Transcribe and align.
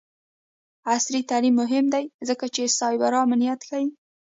عصري 0.93 1.21
تعلیم 1.29 1.55
مهم 1.61 1.85
دی 1.93 2.05
ځکه 2.27 2.45
چې 2.55 2.73
سایبر 2.79 3.11
امنیت 3.23 3.59
ښيي. 3.67 3.87